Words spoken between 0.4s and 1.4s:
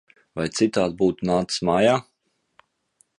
citādi būtu